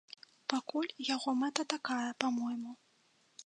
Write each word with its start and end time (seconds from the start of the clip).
Пакуль 0.53 0.87
яго 1.15 1.29
мэта 1.43 1.61
такая, 1.75 2.09
па-мойму. 2.25 2.71